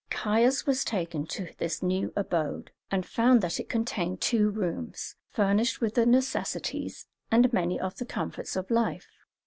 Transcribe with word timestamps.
Caius 0.09 0.65
was 0.65 0.83
taken 0.83 1.27
to 1.27 1.53
this 1.59 1.83
new 1.83 2.11
abode, 2.15 2.71
and 2.89 3.05
found 3.05 3.39
that 3.41 3.59
it 3.59 3.69
contained 3.69 4.19
two 4.19 4.49
rooms, 4.49 5.15
furnished 5.29 5.79
with 5.79 5.93
the 5.93 6.07
necessities 6.07 7.05
and 7.29 7.53
many 7.53 7.79
of 7.79 7.97
the 7.99 8.05
comforts 8.07 8.55
of 8.55 8.71
life. 8.71 9.05